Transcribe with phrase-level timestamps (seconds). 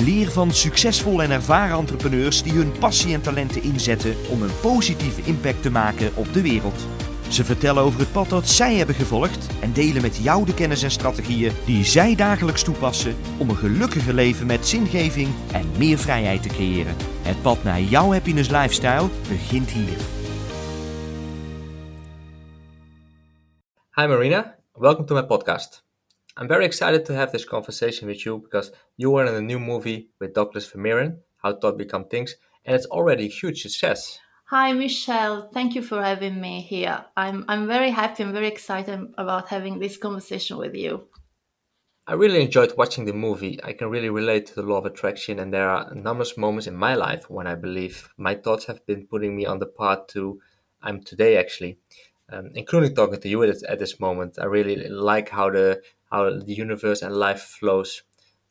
[0.00, 5.22] Leer van succesvolle en ervaren entrepreneurs die hun passie en talenten inzetten om een positieve
[5.22, 6.86] impact te maken op de wereld.
[7.28, 10.82] Ze vertellen over het pad dat zij hebben gevolgd en delen met jou de kennis
[10.82, 16.42] en strategieën die zij dagelijks toepassen om een gelukkiger leven met zingeving en meer vrijheid
[16.42, 16.96] te creëren.
[17.22, 19.96] Het pad naar jouw happiness lifestyle begint hier.
[23.94, 25.87] Hi Marina, welcome to my podcast.
[26.40, 29.58] I'm very excited to have this conversation with you because you are in a new
[29.58, 34.20] movie with Douglas Vermeeren, How Thought Become Things, and it's already a huge success.
[34.44, 35.50] Hi, Michelle.
[35.52, 37.04] Thank you for having me here.
[37.16, 41.08] I'm, I'm very happy and very excited about having this conversation with you.
[42.06, 43.58] I really enjoyed watching the movie.
[43.64, 46.76] I can really relate to the law of attraction, and there are numerous moments in
[46.76, 50.40] my life when I believe my thoughts have been putting me on the path to
[50.80, 51.78] I'm today, actually.
[52.30, 54.38] Um, including talking to you at, at this moment.
[54.38, 58.02] I really like how the how the universe and life flows.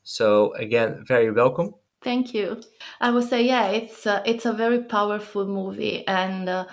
[0.02, 1.74] So again, very welcome.
[2.02, 2.60] Thank you.
[3.00, 6.66] I would say, yeah, it's a, it's a very powerful movie, and uh,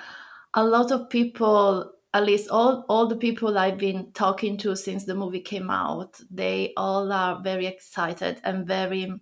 [0.54, 5.06] a lot of people, at least all all the people I've been talking to since
[5.06, 9.14] the movie came out, they all are very excited and very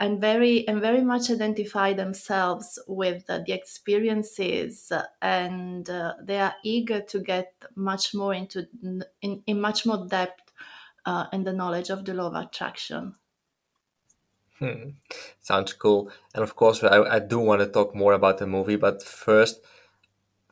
[0.00, 6.54] and very and very much identify themselves with uh, the experiences and uh, they are
[6.64, 8.66] eager to get much more into
[9.20, 10.52] in, in much more depth
[11.04, 13.14] uh, and the knowledge of the law of attraction.
[14.58, 14.90] Hmm.
[15.40, 16.10] Sounds cool.
[16.34, 19.60] And of course, I, I do want to talk more about the movie, but first,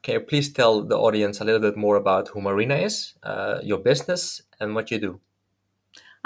[0.02, 3.60] can you please tell the audience a little bit more about who Marina is, uh,
[3.62, 5.20] your business, and what you do?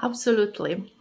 [0.00, 0.92] Absolutely.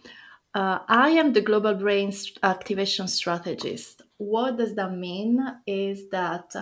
[0.54, 2.12] Uh, I am the global brain
[2.44, 4.02] activation strategist.
[4.18, 5.40] What does that mean?
[5.66, 6.54] Is that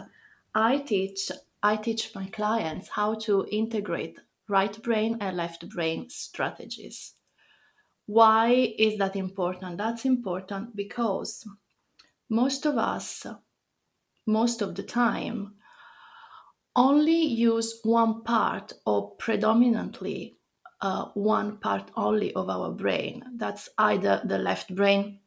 [0.53, 1.31] I teach
[1.63, 7.15] I teach my clients how to integrate right brain and left brain strategies.
[8.05, 9.77] Why is that important?
[9.77, 11.45] That's important because
[12.29, 13.25] most of us,
[14.25, 15.55] most of the time,
[16.75, 20.38] only use one part or predominantly
[20.81, 23.23] uh, one part only of our brain.
[23.35, 25.19] That's either the left brain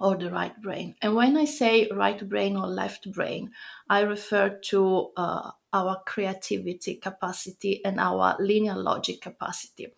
[0.00, 0.96] or the right brain.
[1.02, 3.52] And when I say right brain or left brain,
[3.88, 9.94] I refer to uh, our creativity capacity and our linear logic capacity.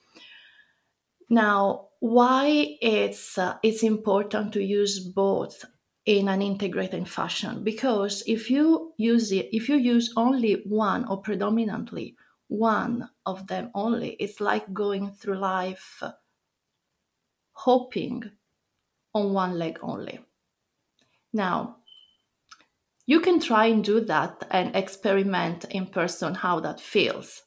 [1.31, 5.65] Now, why it's uh, it's important to use both
[6.05, 7.65] in an integrated fashion?
[7.65, 12.16] Because if you use it, if you use only one or predominantly
[12.59, 16.03] one of them only, it's like going through life
[17.53, 18.31] hoping
[19.15, 20.20] on one leg only.
[21.32, 21.76] Now,
[23.06, 27.43] you can try and do that and experiment in person how that feels.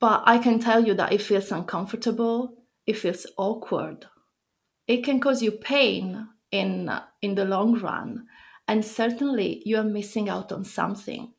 [0.00, 2.56] But I can tell you that it feels uncomfortable,
[2.86, 4.06] it feels awkward.
[4.86, 6.90] It can cause you pain in
[7.22, 8.26] in the long run
[8.68, 11.32] and certainly you are missing out on something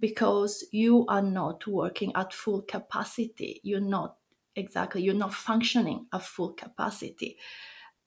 [0.00, 3.60] because you are not working at full capacity.
[3.62, 4.16] You're not
[4.54, 7.36] exactly you're not functioning at full capacity.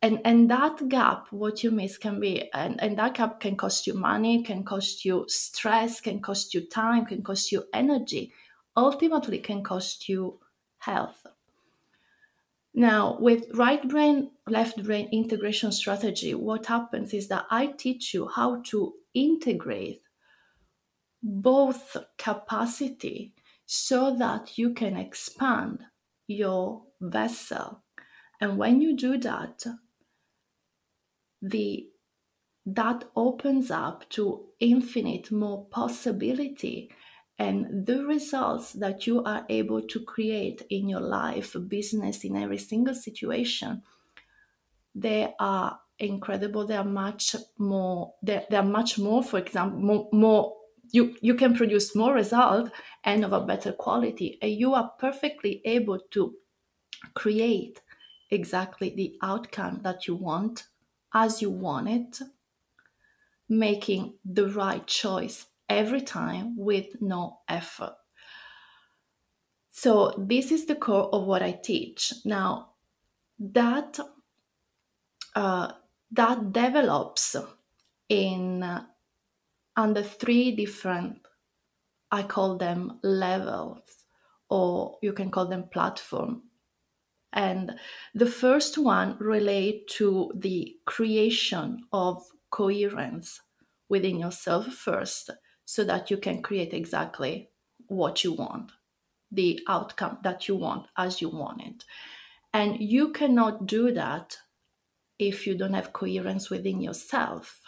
[0.01, 3.85] And and that gap what you miss can be and, and that gap can cost
[3.85, 8.31] you money can cost you stress can cost you time can cost you energy.
[8.77, 10.39] Ultimately can cost you
[10.77, 11.25] health.
[12.73, 18.27] Now with right brain left brain integration strategy what happens is that i teach you
[18.27, 20.01] how to integrate
[21.21, 23.33] both capacity
[23.65, 25.85] so that you can expand
[26.27, 27.83] your vessel.
[28.41, 29.65] And when you do that
[31.41, 31.87] the
[32.65, 36.91] that opens up to infinite more possibility
[37.37, 42.57] and the results that you are able to create in your life business in every
[42.57, 43.81] single situation
[44.95, 46.65] they are incredible.
[46.65, 50.55] They are much more they, they are much more for example more, more
[50.91, 52.71] you you can produce more result
[53.03, 56.35] and of a better quality and you are perfectly able to
[57.13, 57.81] create
[58.29, 60.67] exactly the outcome that you want
[61.13, 62.19] as you want it,
[63.47, 67.95] making the right choice every time with no effort.
[69.71, 72.13] So, this is the core of what I teach.
[72.25, 72.73] Now,
[73.39, 73.99] that
[75.35, 75.71] uh,
[76.11, 77.35] that develops
[78.09, 78.63] in
[79.79, 81.19] under three different,
[82.11, 84.03] I call them levels,
[84.49, 86.43] or you can call them platform.
[87.31, 87.75] And
[88.13, 92.21] the first one relate to the creation of
[92.51, 93.39] coherence
[93.87, 95.29] within yourself first
[95.63, 97.49] so that you can create exactly
[97.87, 98.71] what you want,
[99.31, 101.85] the outcome that you want as you want it.
[102.53, 104.35] And you cannot do that
[105.19, 107.61] if you don't have coherence within yourself.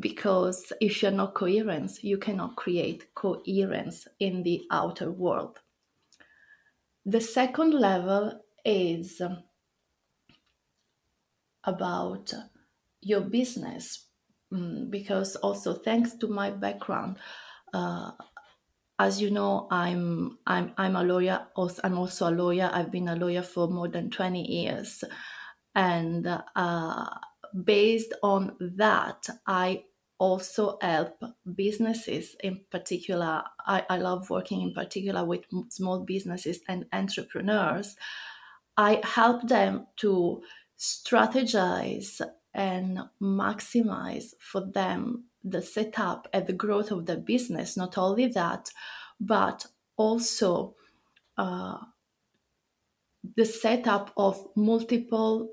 [0.00, 5.60] Because if you're not coherent, you cannot create coherence in the outer world.
[7.04, 9.20] The second level is
[11.64, 12.32] about
[13.00, 14.06] your business
[14.52, 17.18] mm, because also thanks to my background
[17.72, 18.12] uh,
[18.98, 21.46] as you know i'm i'm i'm a lawyer
[21.84, 25.02] i'm also a lawyer i've been a lawyer for more than 20 years
[25.74, 27.06] and uh,
[27.64, 29.84] based on that i
[30.18, 31.20] also help
[31.56, 37.96] businesses in particular I, I love working in particular with small businesses and entrepreneurs
[38.76, 40.42] i help them to
[40.78, 42.20] strategize
[42.54, 47.76] and maximize for them the setup and the growth of the business.
[47.76, 48.70] Not only that,
[49.20, 49.66] but
[49.96, 50.76] also
[51.36, 51.78] uh,
[53.36, 55.50] the setup of multiple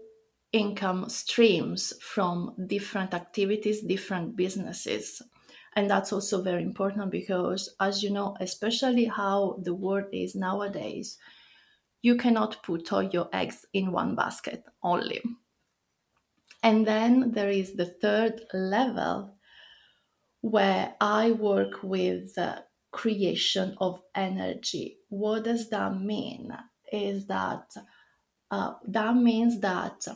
[0.52, 5.22] income streams from different activities, different businesses.
[5.76, 11.18] And that's also very important because, as you know, especially how the world is nowadays,
[12.02, 15.22] you cannot put all your eggs in one basket only.
[16.64, 19.36] And then there is the third level
[20.42, 24.98] where I work with the creation of energy.
[25.10, 26.52] What does that mean?
[26.92, 27.72] Is that
[28.52, 30.08] uh, that means that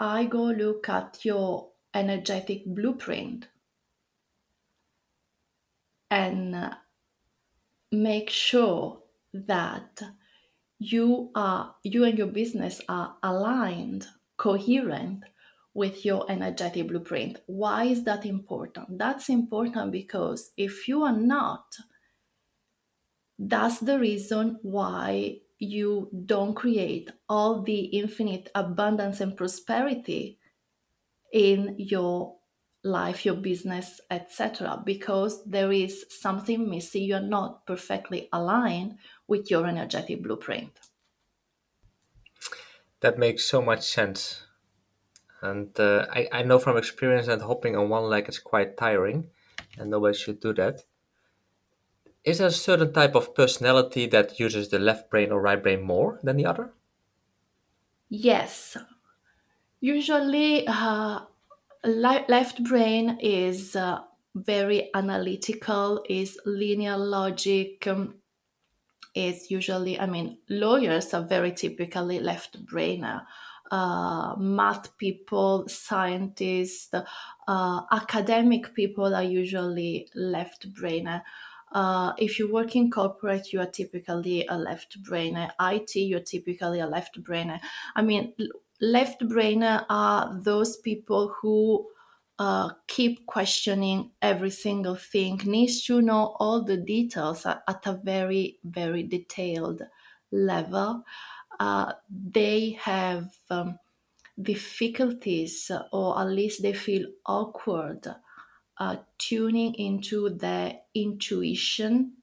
[0.00, 3.48] I go look at your energetic blueprint
[6.10, 6.74] and uh,
[7.92, 9.02] make sure
[9.34, 10.00] that
[10.78, 14.06] you are you and your business are aligned
[14.38, 15.24] coherent
[15.74, 17.38] with your energetic blueprint.
[17.46, 18.98] Why is that important?
[18.98, 21.76] That's important because if you are not
[23.40, 30.38] that's the reason why you don't create all the infinite abundance and prosperity
[31.32, 32.36] in your
[32.82, 34.82] life, your business, etc.
[34.84, 37.04] Because there is something missing.
[37.04, 38.96] You're not perfectly aligned
[39.28, 40.72] with your energetic blueprint.
[43.00, 44.42] That makes so much sense.
[45.42, 49.28] And uh, I, I know from experience that hopping on one leg is quite tiring,
[49.78, 50.82] and nobody should do that.
[52.24, 55.82] Is there a certain type of personality that uses the left brain or right brain
[55.82, 56.72] more than the other?
[58.08, 58.76] Yes.
[59.80, 61.20] Usually, uh,
[61.84, 64.00] left brain is uh,
[64.34, 68.16] very analytical, is linear logic, um,
[69.14, 73.26] is usually, I mean, lawyers are very typically left brainer.
[73.70, 76.92] Uh, math people, scientists,
[77.48, 81.22] uh, academic people are usually left brainer.
[81.72, 85.50] Uh, if you work in corporate, you are typically a left brainer.
[85.60, 87.60] IT, you're typically a left brainer.
[87.94, 88.34] I mean,
[88.80, 91.88] left brainer are those people who
[92.38, 98.00] uh, keep questioning every single thing, needs to know all the details at, at a
[98.02, 99.82] very, very detailed
[100.32, 101.04] level.
[101.58, 103.78] Uh, they have um,
[104.40, 108.06] difficulties, or at least they feel awkward
[108.80, 112.14] uh, tuning into their intuition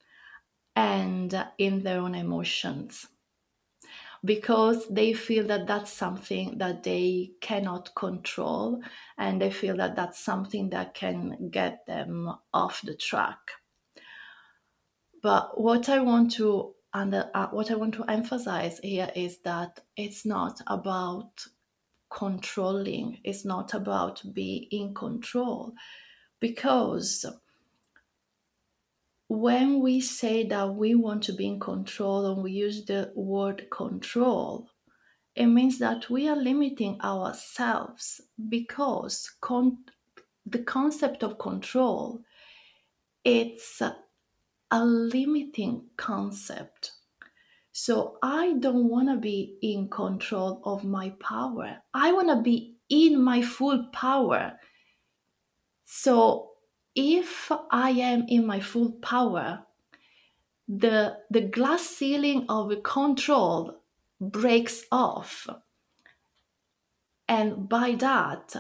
[0.76, 3.08] and in their own emotions.
[4.26, 8.82] Because they feel that that's something that they cannot control
[9.18, 13.38] and they feel that that's something that can get them off the track.
[15.22, 19.82] But what i want to and uh, what i want to emphasize here is that
[19.96, 21.46] it's not about
[22.10, 23.20] controlling.
[23.24, 25.74] It's not about being in control
[26.39, 27.25] because
[29.29, 33.70] when we say that we want to be in control and we use the word
[33.72, 34.70] control,
[35.36, 39.86] it means that we are limiting ourselves because con-
[40.46, 42.24] the concept of control
[43.24, 43.98] it's a,
[44.72, 46.94] a limiting concept.
[47.74, 51.84] So i don't want to be in control of my power.
[51.94, 54.58] I want to be in my full power
[55.89, 56.50] so
[56.96, 59.63] if I am in my full power,
[60.67, 63.79] the, the glass ceiling of control
[64.20, 65.48] breaks off.
[67.29, 68.53] And by that,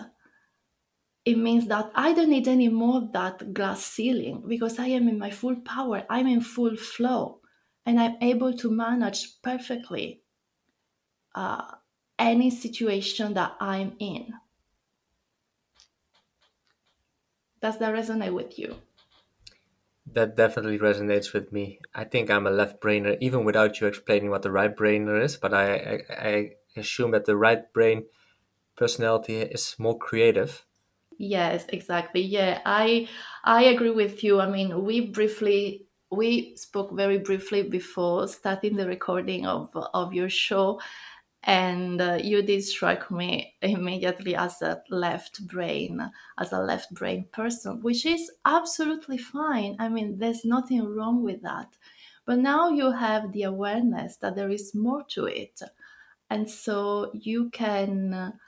[1.25, 5.19] it means that I don't need any more that glass ceiling because I am in
[5.19, 7.41] my full power, I'm in full flow,
[7.85, 10.21] and I'm able to manage perfectly
[11.35, 11.71] uh,
[12.17, 14.31] any situation that I'm in.
[17.61, 18.81] Does that resonate with you?
[20.07, 21.79] That definitely resonates with me.
[21.93, 25.37] I think I'm a left brainer, even without you explaining what the right brainer is.
[25.37, 28.07] But I, I, I assume that the right brain
[28.75, 30.65] personality is more creative.
[31.17, 32.21] Yes, exactly.
[32.21, 33.09] Yeah, I
[33.43, 34.39] I agree with you.
[34.39, 40.29] I mean, we briefly we spoke very briefly before starting the recording of of your
[40.29, 40.79] show
[41.43, 47.25] and uh, you did strike me immediately as a left brain as a left brain
[47.31, 49.75] person which is absolutely fine.
[49.79, 51.77] I mean there's nothing wrong with that.
[52.25, 55.61] But now you have the awareness that there is more to it.
[56.29, 58.39] And so you can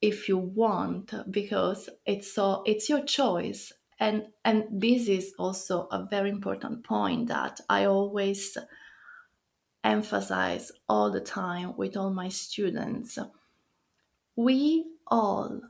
[0.00, 3.72] if you want because it's so it's your choice.
[4.00, 8.58] And and this is also a very important point that i always
[9.84, 13.18] emphasize all the time with all my students.
[14.34, 15.60] We all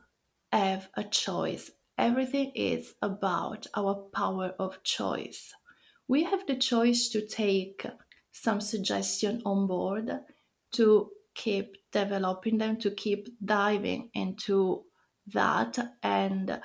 [0.51, 1.69] have a choice.
[1.97, 5.53] Everything is about our power of choice.
[6.07, 7.85] We have the choice to take
[8.31, 10.11] some suggestion on board,
[10.73, 14.83] to keep developing them, to keep diving into
[15.33, 16.61] that and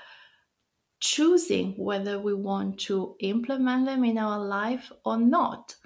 [1.00, 5.76] choosing whether we want to implement them in our life or not.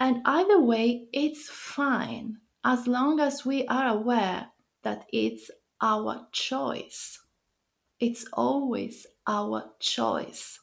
[0.00, 4.50] And either way, it's fine as long as we are aware
[4.82, 5.50] that it's
[5.80, 7.24] our choice.
[8.00, 10.60] It's always our choice.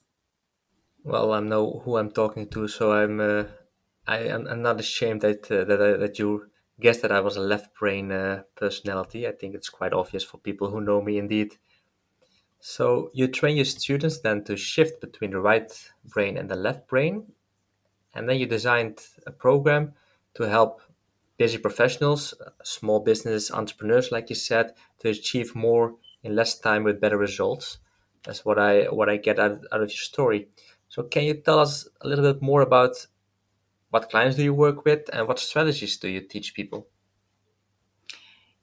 [1.04, 3.46] Well, I know who I'm talking to, so I'm uh,
[4.08, 6.52] I am I'm not ashamed that uh, that that you
[6.82, 9.26] guessed that I was a left brain uh, personality.
[9.26, 11.58] I think it's quite obvious for people who know me, indeed.
[12.60, 15.72] So you train your students then to shift between the right
[16.04, 17.34] brain and the left brain,
[18.16, 19.94] and then you designed a program
[20.34, 20.82] to help
[21.38, 27.02] busy professionals, small business entrepreneurs, like you said, to achieve more in less time with
[27.02, 27.78] better results.
[28.24, 30.48] That's what I what I get out, out of your story.
[30.90, 33.08] So can you tell us a little bit more about
[33.90, 36.88] what clients do you work with and what strategies do you teach people?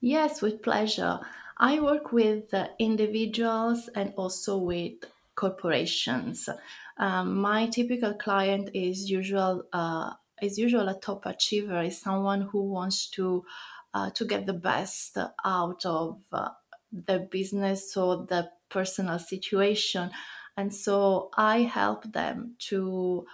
[0.01, 1.19] Yes, with pleasure.
[1.57, 4.93] I work with uh, individuals and also with
[5.35, 6.49] corporations.
[6.97, 12.69] Um, my typical client is usual uh, is usual a top achiever, is someone who
[12.69, 13.45] wants to
[13.93, 16.49] uh, to get the best out of uh,
[16.91, 20.11] the business or the personal situation,
[20.57, 23.25] and so I help them to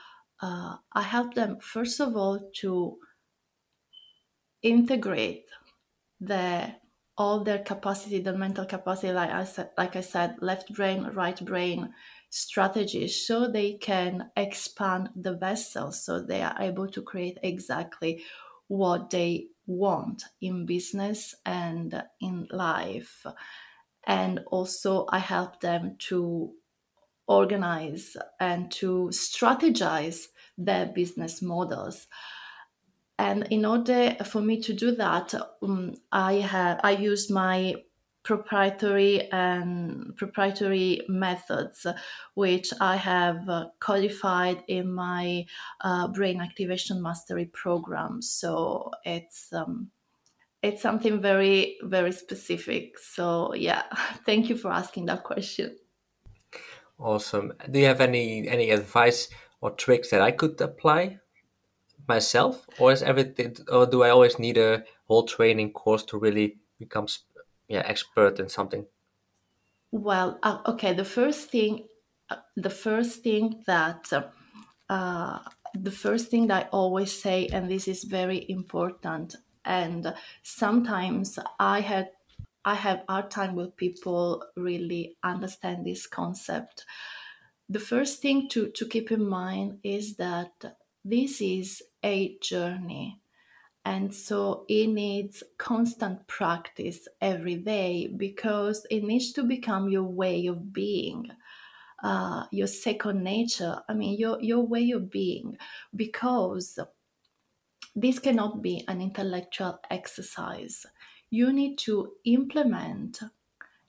[0.41, 2.97] uh, I help them first of all to
[4.61, 5.45] integrate
[6.19, 6.75] the
[7.19, 11.39] all their capacity, the mental capacity, like I said, like I said, left brain, right
[11.45, 11.93] brain
[12.29, 18.23] strategies, so they can expand the vessel, so they are able to create exactly
[18.67, 23.25] what they want in business and in life.
[24.07, 26.55] And also, I help them to
[27.27, 32.07] organize and to strategize their business models
[33.19, 37.75] and in order for me to do that um, i have i use my
[38.23, 41.85] proprietary and proprietary methods
[42.33, 45.45] which i have uh, codified in my
[45.81, 48.21] uh, brain activation mastery program.
[48.21, 49.89] So it's um,
[50.61, 52.99] it's something very very specific.
[52.99, 53.83] So yeah
[54.25, 55.77] thank you for asking that question.
[56.99, 57.53] Awesome.
[57.71, 59.29] Do you have any any advice
[59.61, 61.19] or tricks that i could apply
[62.09, 66.59] myself, or is everything, or do I always need a whole training course to really
[66.79, 67.07] become,
[67.69, 68.87] yeah, expert in something?
[69.91, 70.93] Well, uh, okay.
[70.93, 71.87] The first thing,
[72.29, 74.11] uh, the first thing that,
[74.89, 75.39] uh,
[75.73, 79.35] the first thing that I always say, and this is very important,
[79.65, 80.13] and
[80.43, 82.11] sometimes I had,
[82.65, 86.85] I have hard time with people really understand this concept.
[87.69, 93.21] The first thing to to keep in mind is that this is a journey.
[93.85, 100.47] And so it needs constant practice every day because it needs to become your way
[100.47, 101.31] of being,
[102.03, 103.81] uh, your second nature.
[103.87, 105.57] I mean, your, your way of being,
[105.95, 106.77] because
[107.95, 110.85] this cannot be an intellectual exercise.
[111.29, 113.21] You need to implement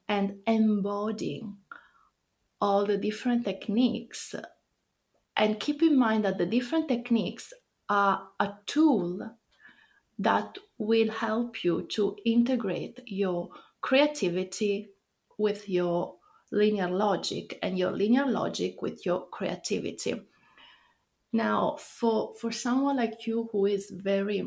[0.08, 1.44] and embody
[2.60, 4.34] all the different techniques
[5.40, 7.54] and keep in mind that the different techniques
[7.88, 9.30] are a tool
[10.18, 13.48] that will help you to integrate your
[13.80, 14.90] creativity
[15.38, 16.16] with your
[16.52, 20.26] linear logic and your linear logic with your creativity.
[21.32, 24.46] Now, for for someone like you who is very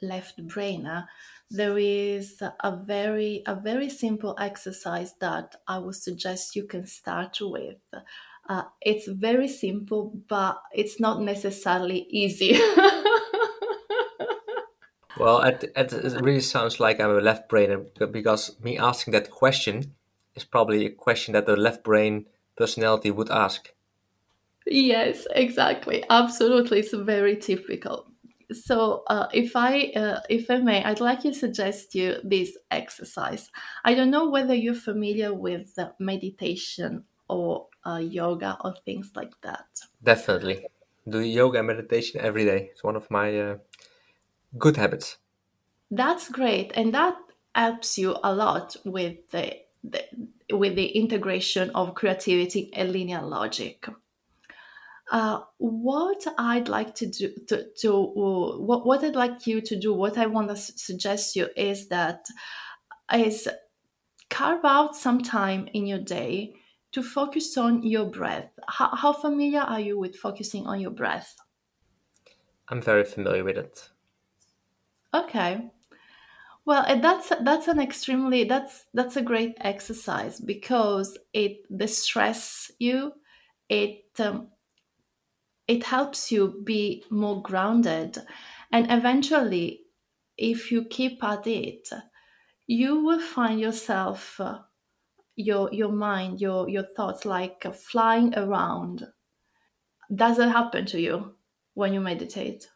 [0.00, 1.06] left brainer,
[1.50, 7.36] there is a very a very simple exercise that I would suggest you can start
[7.42, 7.76] with.
[8.48, 12.52] Uh, it's very simple, but it's not necessarily easy.
[15.18, 19.94] well, it, it, really sounds like I'm a left brainer because me asking that question
[20.34, 22.26] is probably a question that the left brain
[22.56, 23.70] personality would ask.
[24.66, 26.04] Yes, exactly.
[26.08, 26.80] Absolutely.
[26.80, 28.08] It's very typical
[28.52, 33.50] so uh, if I uh, if I may, I'd like to suggest you this exercise.
[33.84, 39.66] I don't know whether you're familiar with meditation or uh, yoga or things like that.
[40.02, 40.66] Definitely,
[41.08, 42.70] do yoga and meditation every day.
[42.72, 43.56] It's one of my uh,
[44.56, 45.18] good habits.
[45.90, 47.16] That's great, and that
[47.54, 50.04] helps you a lot with the, the
[50.52, 53.86] with the integration of creativity and linear logic.
[55.10, 59.78] Uh, what I'd like to do to, to uh, what, what I'd like you to
[59.78, 62.26] do, what I want to suggest you is that
[63.14, 63.48] is
[64.28, 66.54] carve out some time in your day
[66.92, 68.50] to focus on your breath.
[68.68, 71.36] How, how familiar are you with focusing on your breath?
[72.68, 73.88] I'm very familiar with it.
[75.14, 75.70] Okay.
[76.64, 83.14] Well, that's that's an extremely that's that's a great exercise because it distress you.
[83.70, 84.50] It um,
[85.66, 88.18] it helps you be more grounded.
[88.72, 89.84] And eventually,
[90.36, 91.90] if you keep at it,
[92.66, 94.60] you will find yourself, uh,
[95.38, 99.06] your, your mind, your, your thoughts like uh, flying around.
[100.14, 101.36] Does it happen to you
[101.72, 102.70] when you meditate?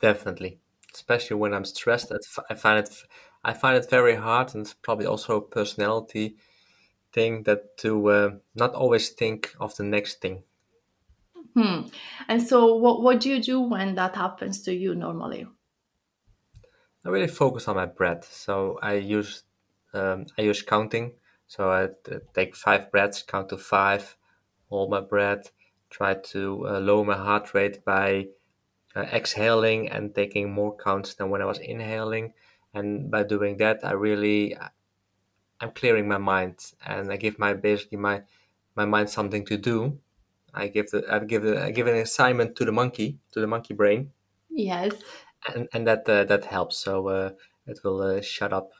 [0.00, 0.60] Definitely,
[0.92, 2.12] especially when I'm stressed.
[2.50, 3.04] I find it,
[3.44, 6.36] I find it very hard, and probably also a personality
[7.12, 10.44] thing that to uh, not always think of the next thing
[11.54, 11.82] Hmm.
[12.28, 15.46] And so, what what do you do when that happens to you normally?
[17.04, 18.30] I really focus on my breath.
[18.32, 19.44] So I use
[19.92, 21.14] um, I use counting.
[21.54, 21.82] So I
[22.34, 24.04] take five breaths, count to five,
[24.70, 25.44] hold my breath,
[25.90, 28.28] try to uh, lower my heart rate by
[28.96, 32.34] uh, exhaling and taking more counts than when I was inhaling.
[32.74, 34.56] And by doing that, I really
[35.60, 38.22] I'm clearing my mind and I give my basically my
[38.74, 40.00] my mind something to do
[40.54, 43.46] I give the I give the, I give an assignment to the monkey to the
[43.46, 44.12] monkey brain.
[44.50, 44.94] Yes.
[45.54, 46.78] And and that uh, that helps.
[46.78, 47.30] So uh,
[47.66, 48.72] it will uh, shut up.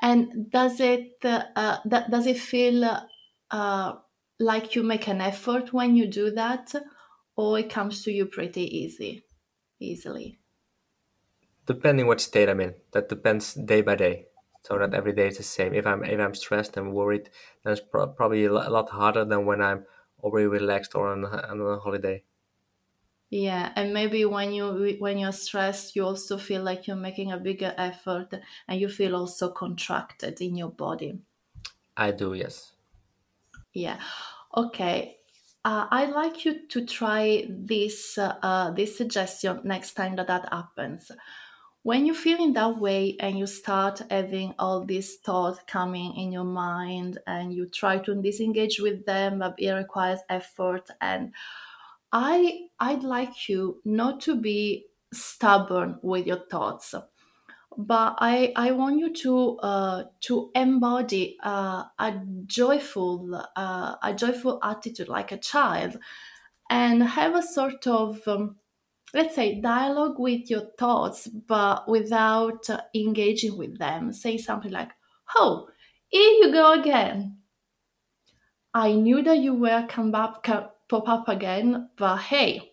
[0.00, 2.84] And does it uh, uh does it feel
[3.50, 3.92] uh,
[4.38, 6.74] like you make an effort when you do that,
[7.36, 9.24] or it comes to you pretty easy,
[9.80, 10.38] easily?
[11.66, 14.26] Depending what state I'm in, that depends day by day.
[14.62, 15.74] So not every day is the same.
[15.74, 17.30] If I'm if I'm stressed and worried,
[17.62, 19.84] then it's pro- probably a lot harder than when I'm
[20.20, 22.24] already relaxed or on, on a holiday
[23.30, 27.38] yeah and maybe when you when you're stressed you also feel like you're making a
[27.38, 28.32] bigger effort
[28.66, 31.18] and you feel also contracted in your body.
[31.98, 32.72] I do yes.
[33.72, 34.00] Yeah.
[34.56, 35.14] Okay
[35.64, 41.10] uh, i'd like you to try this uh, this suggestion next time that that happens.
[41.82, 46.32] When you feel in that way and you start having all these thoughts coming in
[46.32, 51.34] your mind and you try to disengage with them but it requires effort and
[52.12, 56.94] i i'd like you not to be stubborn with your thoughts
[57.76, 64.58] but i i want you to uh, to embody uh, a joyful uh, a joyful
[64.62, 65.96] attitude like a child
[66.70, 68.56] and have a sort of um,
[69.14, 74.12] let's say dialogue with your thoughts but without engaging with them.
[74.12, 74.90] Say something like
[75.36, 75.68] oh
[76.08, 77.38] here you go again.
[78.72, 82.72] I knew that you were come up come, pop up again but hey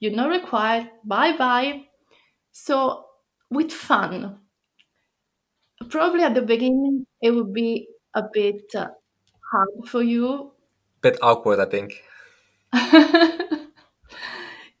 [0.00, 0.90] you're not required.
[1.04, 1.84] Bye bye.
[2.52, 3.06] So
[3.50, 4.40] with fun
[5.90, 8.88] probably at the beginning it would be a bit uh,
[9.52, 10.52] hard for you.
[11.00, 12.02] Bit awkward i think.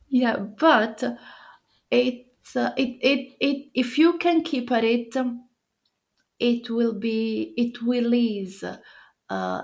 [0.08, 1.02] Yeah, but
[1.90, 5.14] it's uh, it, it it if you can keep at it,
[6.38, 8.64] it will be it will ease
[9.30, 9.62] uh,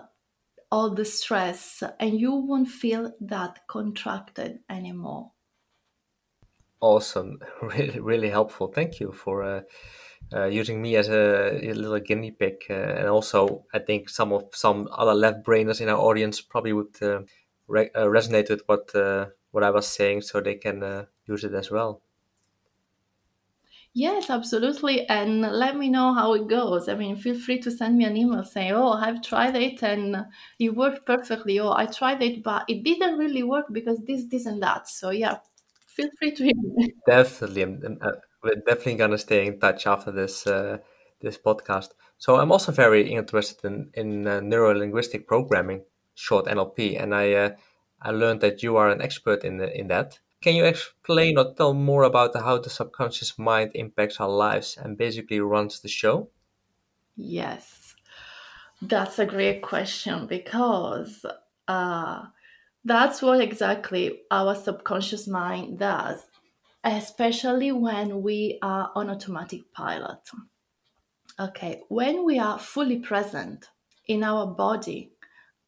[0.75, 5.31] all the stress, and you won't feel that contracted anymore.
[6.81, 8.69] Awesome, really really helpful.
[8.69, 9.43] Thank you for.
[9.43, 9.63] Uh,
[10.33, 14.33] uh, using me as a, a little guinea pig, uh, and also I think some
[14.33, 17.23] of some other left brainers in our audience probably would uh,
[17.69, 21.55] re- uh, resonate with what uh, what I was saying, so they can use it
[21.55, 22.03] as well.
[23.97, 25.09] Yes, absolutely.
[25.09, 26.89] And let me know how it goes.
[26.89, 30.27] I mean, feel free to send me an email saying, Oh, I've tried it and
[30.59, 31.61] it worked perfectly.
[31.61, 34.89] Oh, I tried it, but it didn't really work because this, this, and that.
[34.89, 35.39] So, yeah,
[35.87, 36.95] feel free to me.
[37.07, 37.63] Definitely.
[37.63, 40.47] I'm, uh, we're definitely going to stay in touch after this.
[40.47, 40.79] Uh,
[41.25, 41.91] this podcast.
[42.19, 45.83] So I'm also very interested in in uh, neuro linguistic programming,
[46.15, 47.51] short NLP, and I uh,
[48.01, 50.21] I learned that you are an expert in in that.
[50.45, 54.99] Can you explain or tell more about how the subconscious mind impacts our lives and
[54.99, 56.29] basically runs the show?
[57.17, 57.95] Yes,
[58.83, 61.25] that's a great question because
[61.67, 62.25] uh,
[62.85, 66.27] that's what exactly our subconscious mind does,
[66.85, 70.21] especially when we are on automatic pilot.
[71.41, 73.71] Okay, when we are fully present
[74.09, 75.11] in our body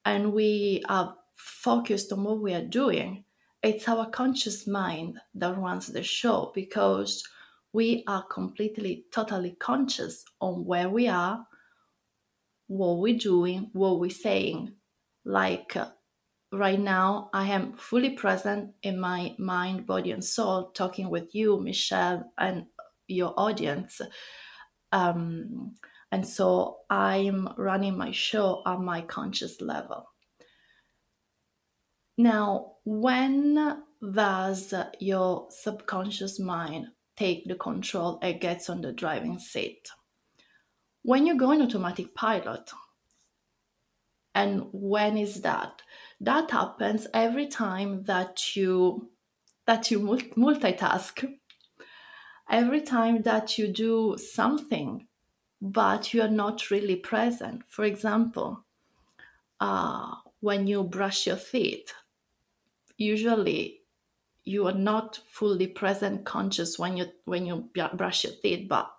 [0.04, 3.24] and we are focused on what we are doing,
[3.62, 7.22] it's our conscious mind that runs the show because
[7.72, 11.46] we are completely, totally conscious on where we are,
[12.68, 14.72] what we're doing, what we're saying.
[15.24, 15.88] Like uh,
[16.52, 21.60] right now, I am fully present in my mind, body, and soul, talking with you,
[21.60, 22.66] Michelle, and
[23.08, 24.00] your audience.
[24.92, 25.74] Um,
[26.12, 30.08] and so I'm running my show on my conscious level.
[32.16, 39.88] Now, when does your subconscious mind take the control and gets on the driving seat?
[41.02, 42.70] When you go in automatic pilot.
[44.34, 45.82] And when is that?
[46.20, 49.10] That happens every time that you
[49.66, 51.28] that you multitask
[52.48, 55.06] every time that you do something
[55.60, 58.64] but you are not really present for example
[59.60, 61.92] uh, when you brush your teeth
[62.96, 63.82] usually
[64.44, 68.90] you are not fully present conscious when you when you brush your teeth but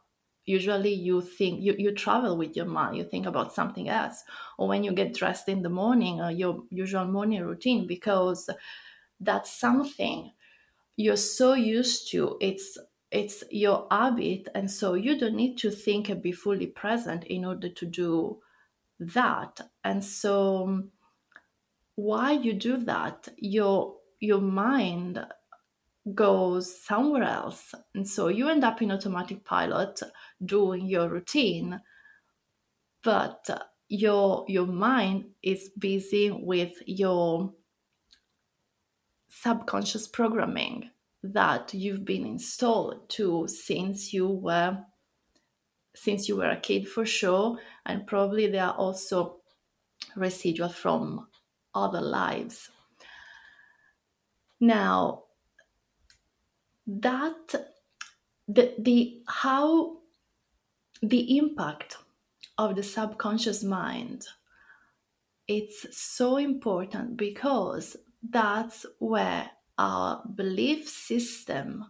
[0.46, 4.24] usually you think you, you travel with your mind you think about something else.
[4.58, 8.50] Or when you get dressed in the morning or your usual morning routine because
[9.20, 10.32] that's something
[10.96, 12.38] you're so used to.
[12.42, 12.78] It's
[13.12, 17.46] it's your habit and so you don't need to think and be fully present in
[17.46, 18.42] order to do
[19.00, 19.62] that.
[19.84, 20.92] And so um,
[21.98, 25.26] why you do that your your mind
[26.14, 27.74] goes somewhere else.
[27.94, 30.00] And so you end up in automatic pilot
[30.44, 31.82] doing your routine
[33.04, 33.50] but
[33.90, 37.54] your your mind is busy with your
[39.30, 40.90] subconscious programming
[41.24, 44.78] that you've been installed to since you were
[45.96, 47.58] since you were a kid for sure.
[47.86, 49.38] And probably there are also
[50.16, 51.28] residual from
[51.86, 52.70] other lives
[54.60, 55.24] now
[56.86, 57.56] that
[58.48, 59.98] the, the how
[61.02, 61.98] the impact
[62.58, 64.28] of the subconscious mind
[65.48, 67.96] it's so important because
[68.30, 71.86] that's where our belief system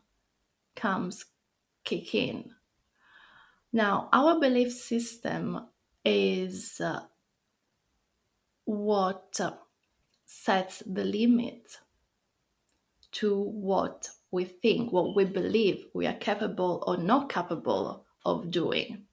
[0.76, 1.26] comes
[1.84, 2.52] kick in.
[3.74, 5.68] Now, our belief system
[6.06, 7.02] is uh,
[8.66, 9.54] what uh,
[10.28, 11.78] sets the limit
[13.14, 19.06] to what we think, what we believe we are capable or not capable of doing.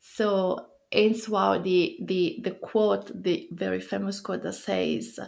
[0.00, 5.18] So, it's why the, the, the quote, the very famous quote that says,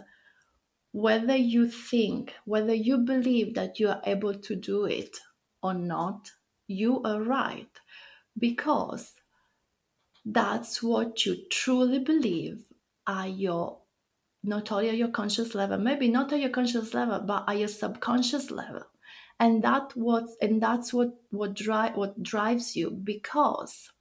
[0.91, 5.17] whether you think, whether you believe that you are able to do it
[5.61, 6.31] or not,
[6.67, 7.69] you are right
[8.39, 9.13] because
[10.25, 12.65] that's what you truly believe
[13.05, 13.79] are your
[14.47, 17.67] not only at your conscious level, maybe not at your conscious level, but at your
[17.67, 18.83] subconscious level.
[19.39, 23.91] And that what and that's what what drive what drives you because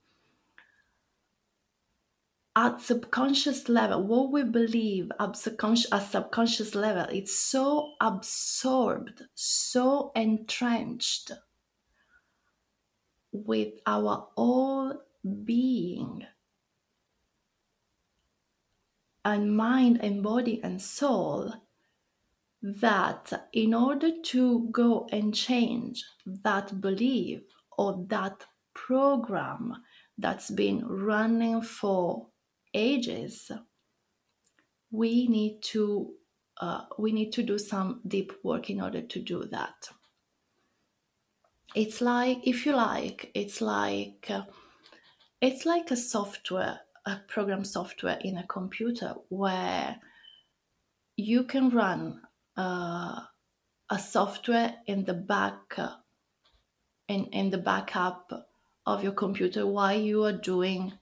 [2.57, 10.11] at subconscious level, what we believe at subconscious, at subconscious level, it's so absorbed, so
[10.17, 11.33] entrenched
[13.31, 14.95] with our whole
[15.45, 16.25] being
[19.27, 21.53] and mind and body and soul
[22.63, 27.43] that in order to go and change that belief
[27.77, 29.75] or that program
[30.17, 32.29] that's been running for
[32.73, 33.51] ages,
[34.93, 36.15] we need to
[36.59, 39.89] uh, we need to do some deep work in order to do that.
[41.75, 44.45] It's like, if you like, it's like uh,
[45.41, 49.97] it's like a software, a program software in a computer where
[51.17, 52.21] you can run
[52.57, 53.21] uh,
[53.91, 55.79] a software in the back
[57.09, 58.49] in, in the backup
[58.85, 60.93] of your computer while you are doing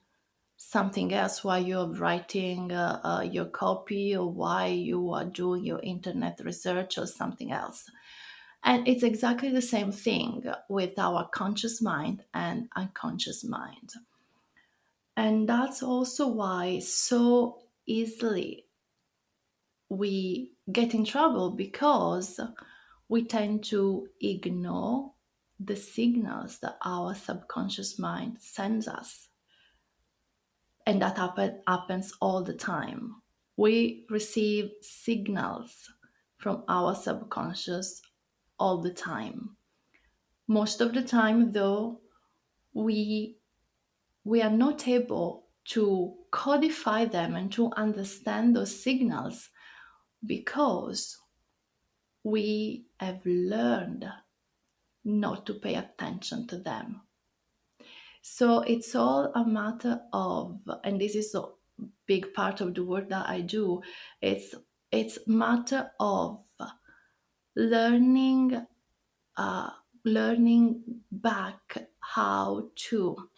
[0.57, 5.79] something else while you're writing uh, uh, your copy or while you are doing your
[5.81, 7.89] internet research or something else.
[8.63, 13.91] And it's exactly the same thing with our conscious mind and unconscious mind.
[15.17, 18.65] And that's also why so easily
[19.89, 22.39] we get in trouble because
[23.07, 25.13] we tend to ignore
[25.59, 29.29] the signals that our subconscious mind sends us
[30.85, 33.15] and that happen, happens all the time.
[33.57, 35.89] We receive signals
[36.37, 38.01] from our subconscious
[38.59, 39.55] all the time.
[40.47, 42.01] Most of the time, though,
[42.73, 43.37] we
[44.25, 49.49] we are not able to codify them and to understand those signals
[50.25, 51.17] because
[52.23, 54.05] we have learned
[55.05, 57.01] not to pay attention to them.
[58.23, 61.43] So it's all a matter of, and this is a
[62.07, 63.81] big part of the work that I do.
[64.21, 64.55] It's
[64.91, 66.39] it's matter of
[67.55, 68.65] learning,
[69.37, 69.69] uh,
[70.03, 73.29] learning back how to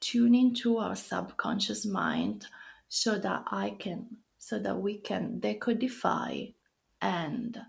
[0.00, 2.46] tune into our subconscious mind,
[2.88, 6.54] so that I can, so that we can decodify
[7.00, 7.60] and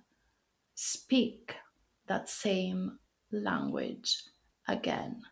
[0.76, 1.56] speak
[2.08, 3.00] that same
[3.32, 4.24] language
[4.68, 5.24] again.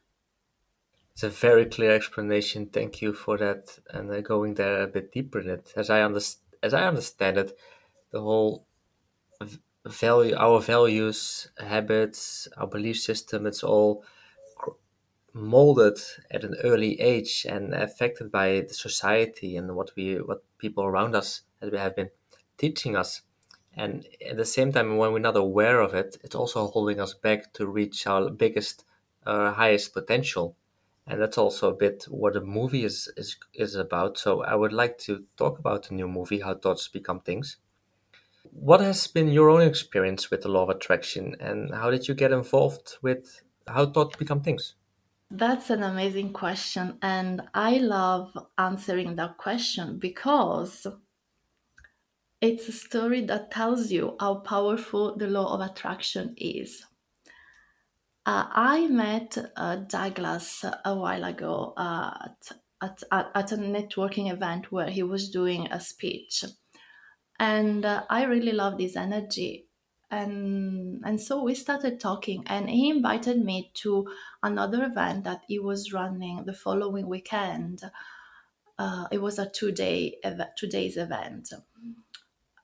[1.13, 2.67] It's a very clear explanation.
[2.67, 5.73] Thank you for that, and uh, going there a bit deeper in it.
[5.75, 7.57] As I understand, as I understand it,
[8.11, 8.67] the whole
[9.85, 14.03] value, our values, habits, our belief system, it's all
[15.35, 15.99] molded
[16.31, 21.15] at an early age and affected by the society and what we, what people around
[21.15, 22.09] us that we have been
[22.57, 23.21] teaching us.
[23.75, 27.13] And at the same time, when we're not aware of it, it's also holding us
[27.13, 28.85] back to reach our biggest,
[29.25, 30.55] uh, highest potential
[31.07, 34.17] and that's also a bit what a movie is, is is about.
[34.17, 37.57] So I would like to talk about the new movie, How Thoughts Become Things.
[38.51, 42.15] What has been your own experience with the law of attraction, and how did you
[42.15, 44.75] get involved with how thoughts become things?
[45.37, 50.87] That's an amazing question, and I love answering that question because
[52.39, 56.85] it's a story that tells you how powerful the law of attraction is.
[58.25, 62.29] Uh, I met uh, Douglas a while ago uh,
[62.81, 66.45] at, at, at, a networking event where he was doing a speech.
[67.39, 69.64] And uh, I really love his energy.
[70.11, 74.07] And, and so we started talking, and he invited me to
[74.43, 77.81] another event that he was running the following weekend.
[78.77, 80.19] Uh, it was a two day
[80.57, 81.53] two days event.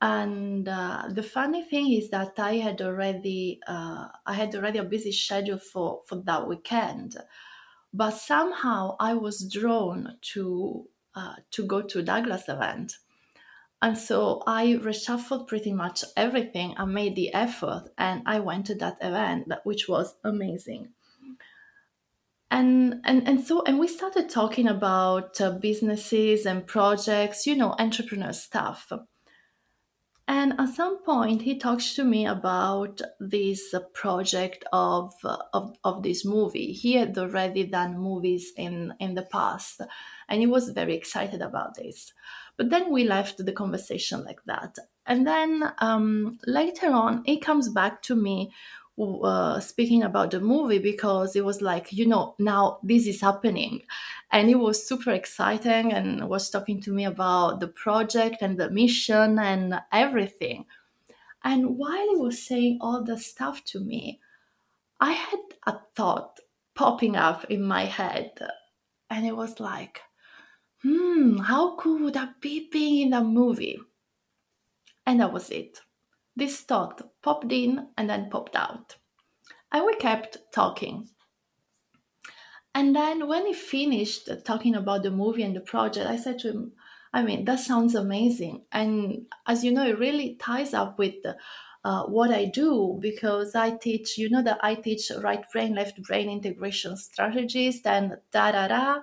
[0.01, 4.83] And uh, the funny thing is that I had already uh, I had already a
[4.83, 7.17] busy schedule for for that weekend,
[7.93, 12.97] but somehow I was drawn to uh, to go to Douglas event,
[13.81, 16.75] and so I reshuffled pretty much everything.
[16.77, 20.89] I made the effort, and I went to that event, which was amazing.
[22.49, 27.75] And, and and so and we started talking about uh, businesses and projects, you know,
[27.79, 28.91] entrepreneur stuff
[30.31, 35.13] and at some point, he talks to me about this project of,
[35.53, 36.71] of, of this movie.
[36.71, 39.81] He had already done movies in, in the past,
[40.29, 42.13] and he was very excited about this.
[42.61, 44.77] But then we left the conversation like that.
[45.07, 48.51] And then um, later on, he comes back to me
[48.99, 53.81] uh, speaking about the movie because it was like, you know, now this is happening.
[54.31, 58.69] And it was super exciting and was talking to me about the project and the
[58.69, 60.65] mission and everything.
[61.43, 64.19] And while he was saying all the stuff to me,
[64.99, 66.39] I had a thought
[66.75, 68.33] popping up in my head.
[69.09, 70.01] And it was like,
[70.83, 73.79] hmm, how cool would that be being in a movie?
[75.05, 75.81] And that was it.
[76.35, 78.97] This thought popped in and then popped out.
[79.71, 81.09] And we kept talking.
[82.73, 86.49] And then when he finished talking about the movie and the project, I said to
[86.51, 86.73] him,
[87.13, 88.65] I mean, that sounds amazing.
[88.71, 91.15] And as you know, it really ties up with
[91.83, 96.01] uh, what I do because I teach, you know, that I teach right brain, left
[96.03, 99.01] brain integration strategies, then da da da.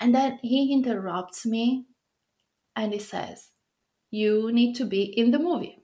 [0.00, 1.86] And then he interrupts me
[2.76, 3.50] and he says,
[4.10, 5.82] You need to be in the movie.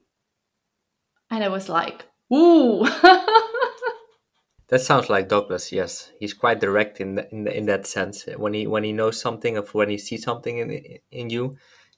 [1.29, 2.85] And I was like, Ooh.
[4.67, 5.71] that sounds like Douglas.
[5.71, 8.25] Yes, he's quite direct in the, in the, in that sense.
[8.37, 10.71] When he when he knows something, of when he sees something in
[11.11, 11.57] in you,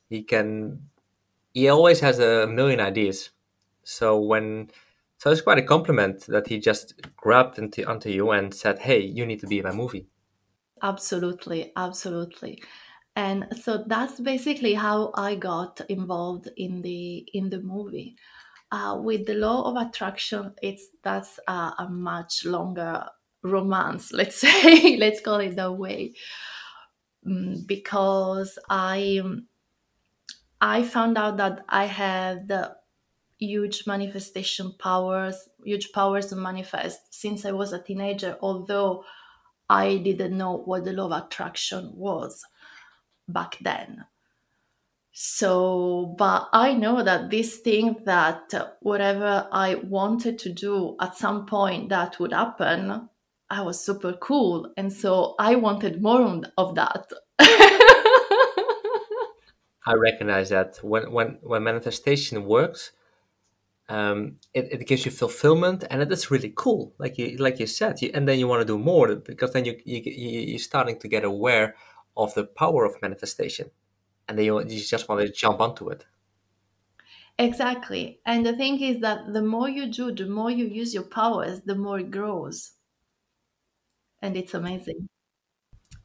[0.10, 0.89] he can.
[1.54, 3.32] He always has a million ideas.
[3.84, 4.69] So when
[5.19, 9.01] So it's quite a compliment that he just grabbed into onto you and said, "Hey,
[9.01, 10.08] you need to be in my movie."
[10.81, 12.61] Absolutely, absolutely.
[13.15, 18.17] And so that's basically how I got involved in the in the movie.
[18.71, 23.07] Uh, with the law of attraction, it's that's a, much longer
[23.43, 24.11] romance.
[24.13, 26.15] Let's say, let's call it that way,
[27.25, 29.21] mm, because I
[30.61, 32.51] I found out that I had
[33.39, 39.05] huge manifestation powers, huge powers to manifest since I was a teenager, although
[39.69, 42.43] I didn't know what the law of attraction was
[43.28, 44.06] back then.
[45.17, 51.45] So, but I know that this thing that whatever I wanted to do at some
[51.45, 53.10] point that would happen,
[53.49, 54.73] I was super cool.
[54.75, 57.10] And so I wanted more of that.
[59.88, 62.91] I recognize that when, when, when manifestation works,
[63.89, 67.67] um, it, it gives you fulfillment and it is really cool like you like you
[67.67, 70.98] said you, and then you want to do more because then you, you, you're starting
[71.00, 71.76] to get aware
[72.17, 73.69] of the power of manifestation
[74.28, 76.06] and then you, you just want to jump onto it.
[77.39, 81.04] Exactly and the thing is that the more you do the more you use your
[81.04, 82.74] powers the more it grows.
[84.21, 85.08] And it's amazing.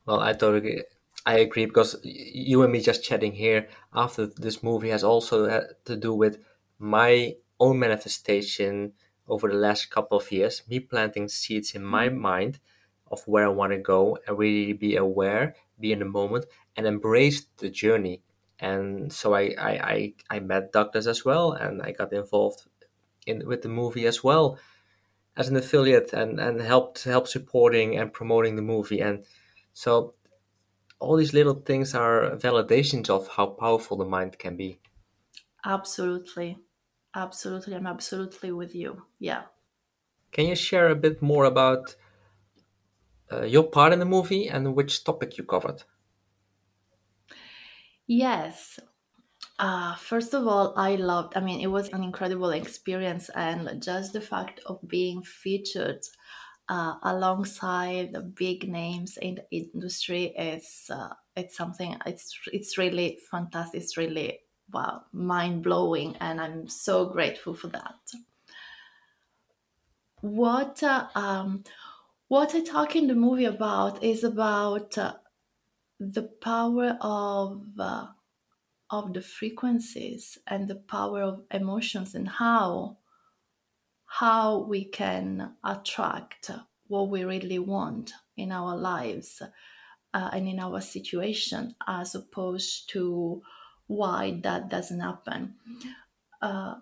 [0.04, 0.82] Well i totally
[1.26, 5.64] i agree because you and me just chatting here after this movie has also had
[5.86, 6.42] to do with
[6.78, 8.92] my own manifestation
[9.28, 12.20] over the last couple of years, me planting seeds in my mm-hmm.
[12.20, 12.58] mind
[13.10, 16.46] of where I want to go and really be aware, be in the moment,
[16.76, 18.22] and embrace the journey.
[18.58, 22.62] And so I, I, I, I met doctors as well, and I got involved
[23.26, 24.58] in with the movie as well
[25.36, 29.00] as an affiliate and, and helped help supporting and promoting the movie.
[29.00, 29.24] And
[29.72, 30.14] so
[30.98, 34.80] all these little things are validations of how powerful the mind can be.
[35.64, 36.58] Absolutely.
[37.14, 39.06] Absolutely, I'm absolutely with you.
[39.20, 39.46] Yeah.
[40.32, 41.94] Can you share a bit more about
[43.32, 45.82] uh, your part in the movie and which topic you covered?
[48.06, 48.80] Yes.
[49.58, 54.12] Uh, first of all, I loved, I mean, it was an incredible experience, and just
[54.14, 56.02] the fact of being featured
[56.68, 63.18] uh, alongside the big names in the industry is uh, it's something it's it's really
[63.30, 63.82] fantastic.
[63.82, 64.40] It's really
[64.72, 67.98] wow, mind blowing, and I'm so grateful for that.
[70.20, 71.64] What uh, um,
[72.28, 75.14] what I talk in the movie about is about uh,
[75.98, 78.06] the power of uh,
[78.90, 82.98] of the frequencies and the power of emotions and how
[84.06, 86.50] how we can attract
[86.88, 89.40] what we really want in our lives
[90.12, 93.40] uh, and in our situation as opposed to
[93.90, 95.56] why that doesn't happen.
[96.40, 96.76] Uh,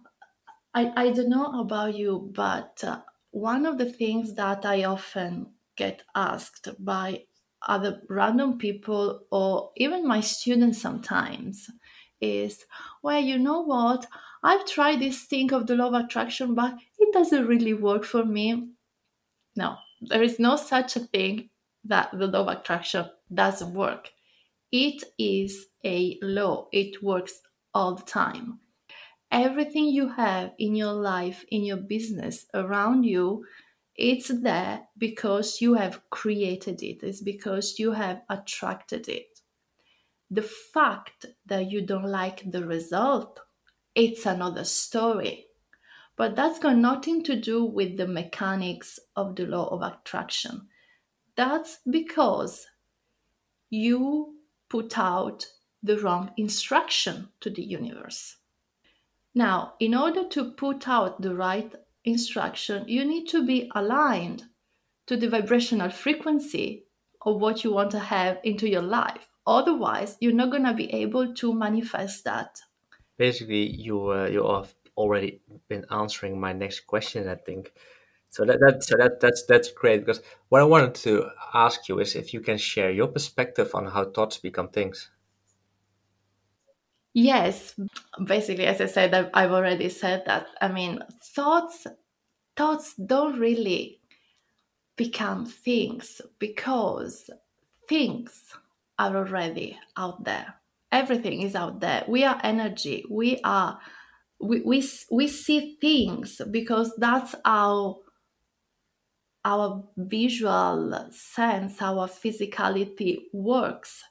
[0.75, 5.55] I, I don't know about you, but uh, one of the things that I often
[5.77, 7.25] get asked by
[7.63, 11.71] other random people or even my students sometimes
[12.21, 12.67] is,
[13.03, 14.07] well, you know what?
[14.43, 18.25] I've tried this thing of the law of attraction, but it doesn't really work for
[18.25, 18.69] me.
[19.57, 21.51] No, there is no such a thing
[21.85, 24.11] that the law of attraction doesn't work.
[24.71, 27.41] It is a law, it works
[27.75, 28.61] all the time.
[29.31, 33.45] Everything you have in your life, in your business, around you,
[33.95, 39.41] it's there because you have created it, it's because you have attracted it.
[40.31, 43.41] The fact that you don't like the result,
[43.95, 45.47] it's another story.
[46.17, 50.69] But that's got nothing to do with the mechanics of the law of attraction.
[51.37, 52.67] That's because
[53.71, 54.38] you
[54.69, 55.47] put out
[55.83, 58.37] the wrong instruction to the universe.
[59.35, 61.73] Now, in order to put out the right
[62.05, 64.45] instruction, you need to be aligned
[65.07, 66.85] to the vibrational frequency
[67.23, 69.29] of what you want to have into your life.
[69.47, 72.61] Otherwise, you're not going to be able to manifest that.
[73.17, 77.29] Basically, you uh, you have already been answering my next question.
[77.29, 77.73] I think
[78.31, 81.99] so that, that so that that's that's great because what I wanted to ask you
[81.99, 85.11] is if you can share your perspective on how thoughts become things.
[87.15, 87.75] Yes,
[88.23, 90.47] basically, as I said, I've, already said that.
[90.61, 91.01] I mean,
[91.35, 91.87] thoughts
[92.57, 94.01] thoughts don't really
[94.97, 97.31] become things because
[97.89, 98.45] things
[98.99, 100.55] are already out there.
[100.93, 102.05] Everything is out there.
[102.07, 103.05] We are energy.
[103.11, 103.79] We are
[104.41, 108.01] we we, we see things because that's how
[109.49, 114.05] our visual sense, our physicality works.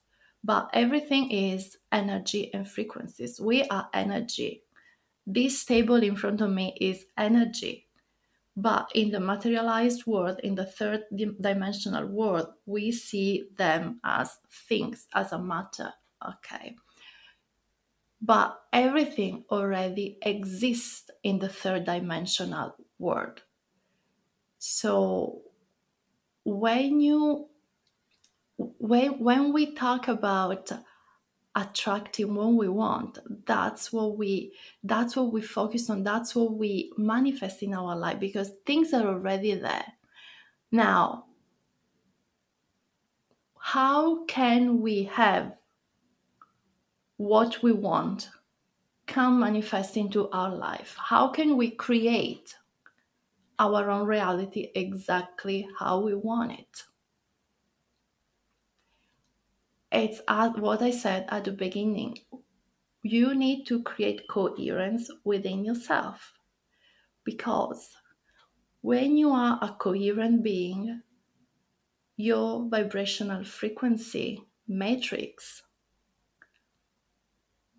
[0.43, 3.39] But everything is energy and frequencies.
[3.39, 4.63] We are energy.
[5.27, 7.85] This table in front of me is energy.
[8.55, 15.07] But in the materialized world, in the third dimensional world, we see them as things,
[15.13, 15.93] as a matter.
[16.27, 16.75] Okay.
[18.19, 23.43] But everything already exists in the third dimensional world.
[24.59, 25.41] So
[26.43, 27.47] when you
[28.57, 30.71] when when we talk about
[31.55, 34.53] attracting what we want that's what we
[34.83, 36.03] that's what we focus on.
[36.03, 39.85] That's what we manifest in our life because things are already there.
[40.71, 41.25] Now
[43.59, 45.53] how can we have
[47.17, 48.29] what we want
[49.07, 50.95] come manifest into our life?
[50.97, 52.55] How can we create
[53.59, 56.83] our own reality exactly how we want it
[59.91, 62.19] it's what I said at the beginning.
[63.03, 66.33] You need to create coherence within yourself
[67.23, 67.95] because
[68.81, 71.01] when you are a coherent being,
[72.17, 75.63] your vibrational frequency matrix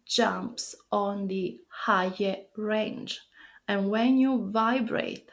[0.07, 3.21] jumps on the higher range.
[3.67, 5.31] And when you vibrate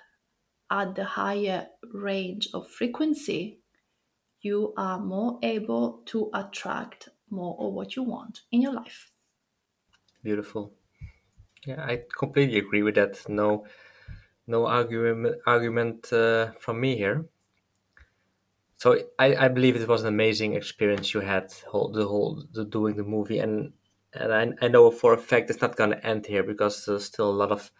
[0.69, 3.59] at the higher range of frequency,
[4.41, 9.11] you are more able to attract more of what you want in your life.
[10.23, 10.73] Beautiful.
[11.65, 13.27] Yeah, I completely agree with that.
[13.27, 13.65] No,
[14.45, 17.25] no argument argument uh, from me here.
[18.77, 22.65] So I, I believe it was an amazing experience you had whole, the whole the,
[22.65, 23.73] doing the movie and
[24.13, 27.05] and I, I know for a fact it's not going to end here because there's
[27.05, 27.71] still a lot of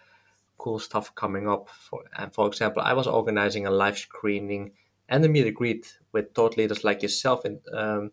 [0.57, 1.69] cool stuff coming up.
[1.69, 4.71] For and for example, I was organizing a live screening
[5.07, 8.11] and a meet and greet with thought leaders like yourself in um,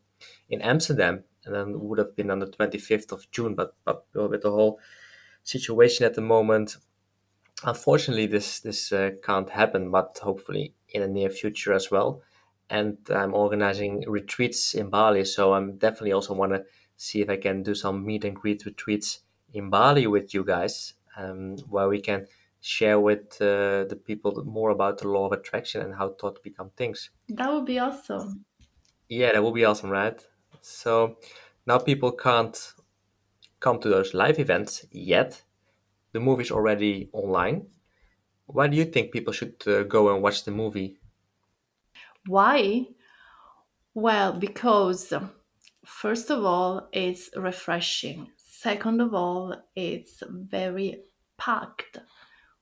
[0.48, 3.54] in Amsterdam, and then would have been on the 25th of June.
[3.54, 4.78] But but with the whole
[5.42, 6.76] situation at the moment,
[7.64, 9.90] unfortunately, this this uh, can't happen.
[9.90, 12.22] But hopefully in the near future as well.
[12.70, 16.64] And I'm organizing retreats in Bali, so I'm definitely also want to
[16.96, 19.20] see if I can do some meet and greet retreats
[19.52, 22.26] in Bali with you guys, um, where we can
[22.60, 26.70] share with uh, the people more about the law of attraction and how thoughts become
[26.70, 27.10] things.
[27.30, 28.44] That would be awesome.
[29.08, 30.26] Yeah, that would be awesome, right?
[30.60, 31.18] So
[31.66, 32.56] now people can't
[33.60, 35.44] come to those live events yet.
[36.12, 37.70] The movie's already online.
[38.46, 40.98] Why do you think people should uh, go and watch the movie?
[42.26, 42.86] Why?
[43.94, 45.12] Well, because
[45.84, 48.32] first of all, it's refreshing.
[48.62, 51.02] Second of all, it's very
[51.36, 51.98] packed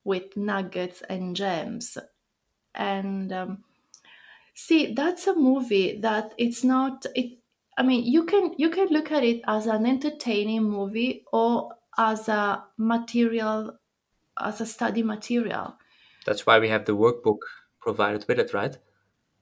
[0.04, 1.98] with nuggets and gems.
[2.74, 3.64] And um,
[4.54, 7.38] see, that's a movie that it's not it.
[7.78, 12.28] I mean, you can you can look at it as an entertaining movie or as
[12.28, 13.78] a material,
[14.38, 15.78] as a study material.
[16.24, 17.40] That's why we have the workbook
[17.78, 18.78] provided with it, right?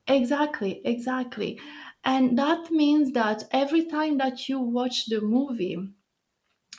[0.09, 1.61] Exactly, exactly.
[2.02, 5.76] And that means that every time that you watch the movie,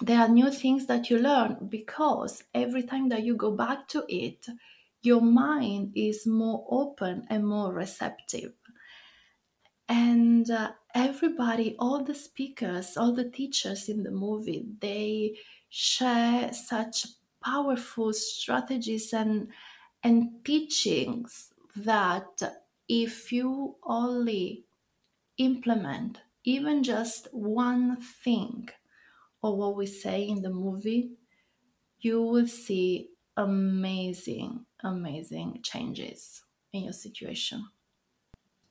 [0.02, 4.06] there are new things that you learn because every time that you go back to
[4.08, 4.48] it,
[5.02, 8.54] your mind is more open and more receptive.
[9.88, 15.38] And uh, everybody, all the speakers, all the teachers in the movie, they
[15.70, 17.08] share such
[17.44, 19.52] powerful strategies and
[20.04, 22.42] and teachings that
[22.88, 24.66] if you only
[25.38, 28.70] implement even just one thing
[29.44, 31.18] or what we say in the movie,
[32.00, 37.70] you will see amazing, amazing changes in your situation.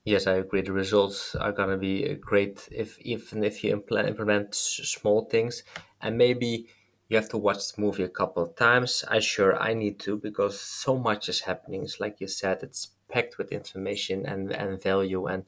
[0.03, 0.61] Yes, I agree.
[0.61, 5.63] The results are gonna be great if even if you implement small things,
[6.01, 6.67] and maybe
[7.07, 9.05] you have to watch the movie a couple of times.
[9.07, 11.83] I sure I need to because so much is happening.
[11.83, 15.45] It's like you said, it's packed with information and and value, and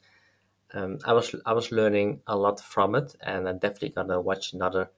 [0.73, 4.53] um, I was I was learning a lot from it, and I'm definitely gonna watch
[4.53, 4.91] another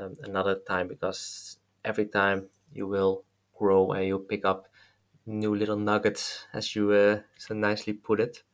[0.00, 3.24] um, another time because every time you will
[3.58, 4.68] grow and you'll pick up
[5.26, 8.44] new little nuggets as you uh, so nicely put it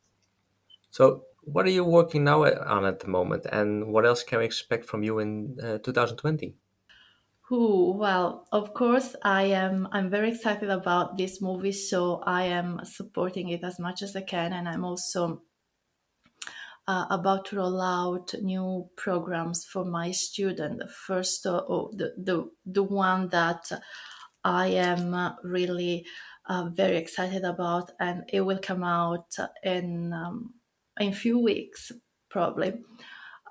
[0.89, 4.45] so what are you working now on at the moment and what else can we
[4.45, 6.57] expect from you in uh, 2020
[7.51, 9.87] Ooh, well, of course, I am.
[9.93, 14.21] I'm very excited about this movie, so I am supporting it as much as I
[14.21, 15.43] can, and I'm also
[16.87, 20.79] uh, about to roll out new programs for my student.
[20.79, 23.71] The first, uh, oh, the, the, the one that
[24.43, 26.05] I am uh, really
[26.47, 30.55] uh, very excited about, and it will come out in um,
[30.99, 31.91] in few weeks
[32.29, 32.81] probably.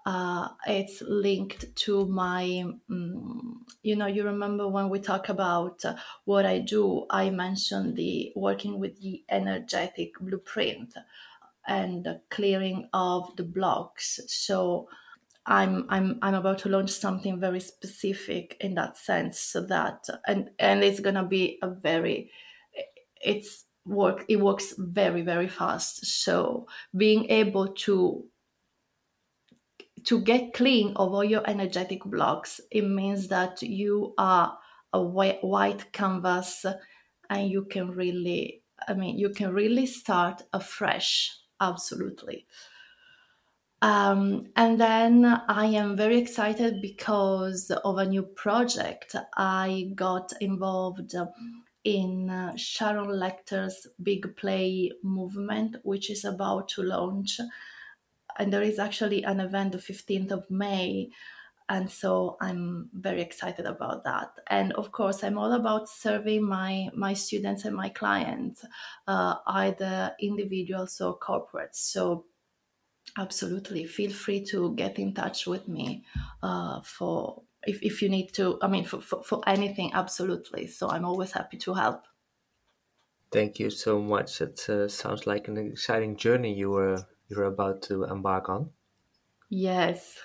[0.05, 5.97] uh, it's linked to my um, you know you remember when we talk about uh,
[6.25, 10.95] what i do i mentioned the working with the energetic blueprint
[11.67, 14.89] and the clearing of the blocks so
[15.47, 20.51] i'm i'm i'm about to launch something very specific in that sense so that and
[20.59, 22.31] and it's to be a very
[23.23, 28.29] it's work it works very very fast so being able to
[30.07, 34.57] to get clean of all your energetic blocks, it means that you are
[34.93, 36.65] a white, white canvas
[37.29, 41.37] and you can really, I mean, you can really start afresh.
[41.61, 42.47] Absolutely.
[43.83, 49.15] Um, and then I am very excited because of a new project.
[49.37, 51.15] I got involved
[51.85, 57.39] in uh, Sharon Lechter's Big Play movement, which is about to launch
[58.39, 61.11] and there is actually an event the 15th of May.
[61.69, 64.31] And so I'm very excited about that.
[64.47, 68.65] And of course, I'm all about serving my, my students and my clients,
[69.09, 71.77] uh, either individuals or corporates.
[71.77, 72.27] So
[73.19, 76.05] absolutely feel free to get in touch with me
[76.43, 80.91] uh, for if, if you need to i mean for, for, for anything absolutely so
[80.91, 82.03] i'm always happy to help
[83.31, 87.83] thank you so much it uh, sounds like an exciting journey you were you're about
[87.83, 88.71] to embark on?
[89.49, 90.19] Yes,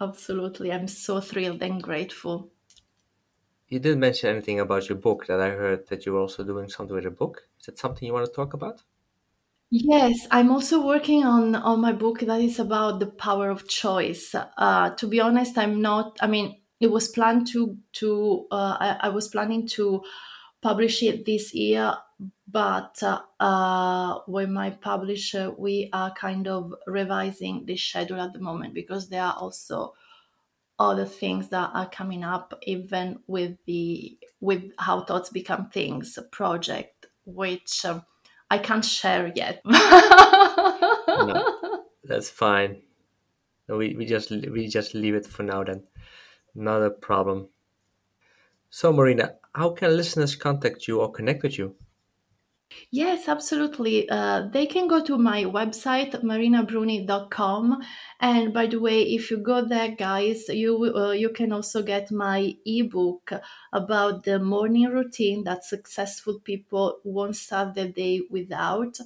[0.00, 0.70] absolutely.
[0.70, 2.52] I'm so thrilled and grateful.
[3.68, 6.70] You didn't mention anything about your book that I heard that you were also doing
[6.70, 7.46] something with a book.
[7.60, 8.84] Is that something you want to talk about?
[9.70, 14.34] Yes, I'm also working on on my book that is about the power of choice.
[14.34, 16.16] Uh, to be honest, I'm not.
[16.20, 18.46] I mean, it was planned to to.
[18.52, 20.02] Uh, I, I was planning to
[20.64, 21.94] publish it this year,
[22.48, 22.98] but
[23.38, 29.10] uh, with my publisher, we are kind of revising the schedule at the moment because
[29.10, 29.92] there are also
[30.78, 37.06] other things that are coming up, even with the with how thoughts become things project,
[37.26, 38.02] which um,
[38.50, 39.60] I can't share yet.
[39.66, 39.74] no,
[42.04, 42.80] that's fine.
[43.68, 45.82] We we just we just leave it for now then.
[46.54, 47.48] Not a problem.
[48.70, 51.76] So, Marina, how can listeners contact you or connect with you?
[52.90, 54.08] Yes, absolutely.
[54.08, 57.82] Uh, they can go to my website, marinabruni.com.
[58.20, 62.10] And by the way, if you go there, guys, you uh, you can also get
[62.10, 63.32] my ebook
[63.72, 68.98] about the morning routine that successful people won't start their day without.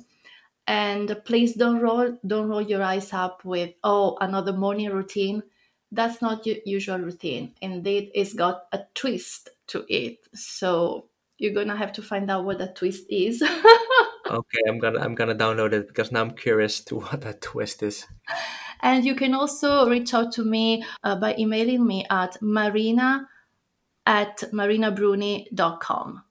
[0.66, 5.42] And please don't roll don't roll your eyes up with oh another morning routine.
[5.90, 7.55] That's not your usual routine.
[7.62, 10.18] Indeed, it's got a twist to it.
[10.34, 11.08] So
[11.38, 13.42] you're gonna have to find out what that twist is.
[14.30, 17.82] okay, I'm gonna I'm gonna download it because now I'm curious to what that twist
[17.82, 18.06] is.
[18.80, 23.26] And you can also reach out to me uh, by emailing me at marina
[24.06, 26.22] at marinabruni.com.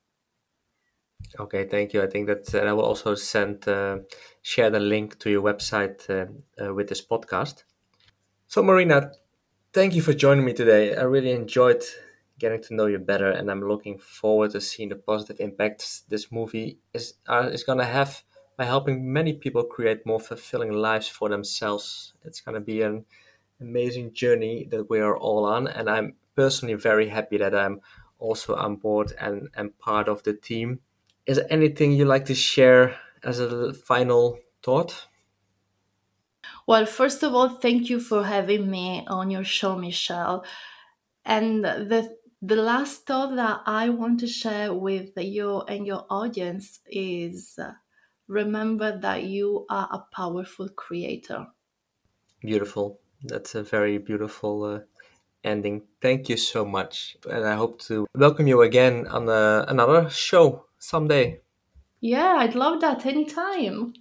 [1.39, 2.01] Okay, thank you.
[2.01, 3.99] I think that uh, I will also send uh,
[4.41, 6.27] share the link to your website uh,
[6.63, 7.63] uh, with this podcast.
[8.47, 9.11] So, Marina,
[9.73, 10.95] thank you for joining me today.
[10.95, 11.83] I really enjoyed
[12.39, 16.31] getting to know you better, and I'm looking forward to seeing the positive impacts this
[16.31, 18.23] movie is uh, is gonna have
[18.57, 22.13] by helping many people create more fulfilling lives for themselves.
[22.23, 23.05] It's gonna be an
[23.61, 27.81] amazing journey that we are all on, and I'm personally very happy that I'm
[28.19, 30.81] also on board and and part of the team.
[31.25, 35.07] Is there anything you'd like to share as a final thought?
[36.67, 40.45] Well, first of all, thank you for having me on your show, Michelle.
[41.25, 46.79] And the the last thought that I want to share with you and your audience
[46.87, 47.73] is uh,
[48.27, 51.47] remember that you are a powerful creator.
[52.41, 52.99] Beautiful.
[53.23, 54.79] That's a very beautiful uh,
[55.43, 55.87] ending.
[56.01, 57.17] Thank you so much.
[57.29, 61.41] And I hope to welcome you again on uh, another show someday.
[62.01, 63.93] Yeah, I'd love that anytime.